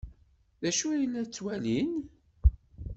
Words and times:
D 0.61 0.63
acu 0.69 0.85
ay 0.89 1.05
la 1.07 1.21
ttwalin? 1.27 1.91